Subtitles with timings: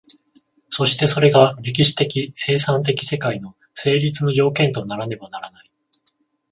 [0.71, 5.71] そしてそれが歴史的生産的世界の成立の条件とならねばならない。